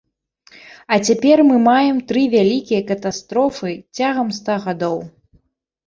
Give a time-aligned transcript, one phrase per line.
[0.93, 4.99] А цяпер мы маем тры вялікія катастрофы цягам ста гадоў.